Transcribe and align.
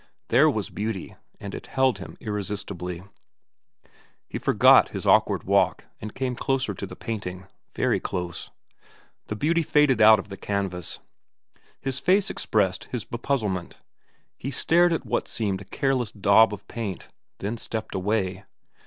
There 0.29 0.49
was 0.49 0.71
beauty, 0.71 1.15
and 1.39 1.53
it 1.53 1.69
drew 1.75 1.93
him 1.93 2.17
irresistibly. 2.19 3.03
He 4.27 4.39
forgot 4.39 4.89
his 4.89 5.05
awkward 5.05 5.43
walk 5.43 5.85
and 5.99 6.15
came 6.15 6.35
closer 6.35 6.73
to 6.73 6.87
the 6.87 6.95
painting, 6.95 7.45
very 7.75 7.99
close. 7.99 8.49
The 9.27 9.35
beauty 9.35 9.61
faded 9.61 10.01
out 10.01 10.17
of 10.17 10.29
the 10.29 10.37
canvas. 10.37 10.97
His 11.79 11.99
face 11.99 12.31
expressed 12.31 12.85
his 12.85 13.05
bepuzzlement. 13.05 13.77
He 14.35 14.49
stared 14.49 14.91
at 14.91 15.05
what 15.05 15.27
seemed 15.27 15.61
a 15.61 15.65
careless 15.65 16.11
daub 16.11 16.51
of 16.51 16.67
paint, 16.67 17.09
then 17.37 17.57
stepped 17.57 17.93
away. 17.93 18.45